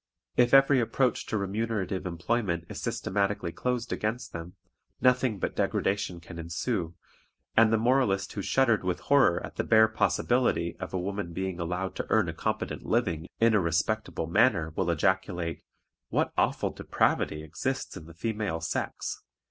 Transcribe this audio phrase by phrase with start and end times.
[0.35, 4.55] If every approach to remunerative employment is systematically closed against them,
[4.99, 6.95] nothing but degradation can ensue,
[7.55, 11.59] and the moralist who shuddered with horror at the bare possibility of a woman being
[11.59, 15.61] allowed to earn a competent living in a respectable manner will ejaculate,
[16.09, 19.21] "What awful depravity exists in the female sex!"